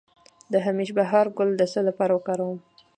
د 0.51 0.53
همیش 0.65 0.89
بهار 0.97 1.25
ګل 1.37 1.49
د 1.57 1.61
څه 1.71 1.79
لپاره 1.87 2.11
وکاروم؟ 2.13 2.57